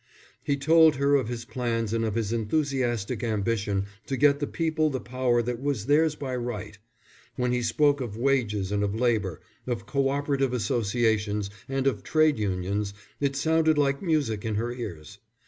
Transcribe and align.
He 0.41 0.57
told 0.57 0.95
her 0.95 1.13
of 1.13 1.27
his 1.27 1.45
plans 1.45 1.93
and 1.93 2.03
of 2.03 2.15
his 2.15 2.33
enthusiastic 2.33 3.23
ambition 3.23 3.85
to 4.07 4.17
get 4.17 4.39
the 4.39 4.47
people 4.47 4.89
the 4.89 4.99
power 4.99 5.43
that 5.43 5.61
was 5.61 5.85
theirs 5.85 6.15
by 6.15 6.35
right. 6.35 6.75
When 7.35 7.51
he 7.51 7.61
spoke 7.61 8.01
of 8.01 8.17
wages 8.17 8.71
and 8.71 8.81
of 8.83 8.95
labour, 8.95 9.41
of 9.67 9.85
Co 9.85 10.09
operative 10.09 10.53
Associations 10.53 11.51
and 11.69 11.85
of 11.85 12.01
Trades 12.01 12.39
Unions, 12.39 12.95
it 13.19 13.35
sounded 13.35 13.77
like 13.77 14.01
music 14.01 14.43
in 14.43 14.55
her 14.55 14.73
ears. 14.73 15.19